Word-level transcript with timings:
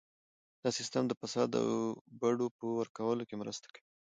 دا 0.63 0.69
سیستم 0.79 1.03
د 1.07 1.13
فساد 1.21 1.49
او 1.61 1.69
بډو 2.19 2.47
په 2.57 2.65
ورکولو 2.79 3.23
کې 3.29 3.35
مرسته 3.41 3.67
کوي. 3.73 3.83